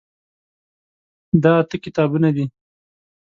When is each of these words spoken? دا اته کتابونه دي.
دا 1.43 1.51
اته 1.61 1.75
کتابونه 1.85 2.29
دي. 2.35 2.45